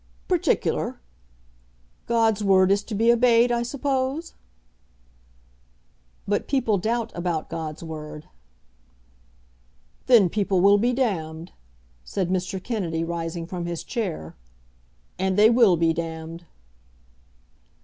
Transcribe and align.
"Particular! 0.27 0.99
God's 2.07 2.43
word 2.43 2.71
is 2.71 2.81
to 2.85 2.95
be 2.95 3.11
obeyed, 3.13 3.51
I 3.51 3.61
suppose?" 3.61 4.33
"But 6.27 6.47
people 6.47 6.79
doubt 6.79 7.11
about 7.13 7.51
God's 7.51 7.83
word." 7.83 8.27
"Then 10.07 10.27
people 10.27 10.59
will 10.59 10.79
be 10.79 10.91
damned," 10.91 11.51
said 12.03 12.29
Mr. 12.31 12.57
Kennedy, 12.63 13.03
rising 13.03 13.45
from 13.45 13.67
his 13.67 13.83
chair. 13.83 14.35
"And 15.19 15.37
they 15.37 15.51
will 15.51 15.77
be 15.77 15.93
damned." 15.93 16.45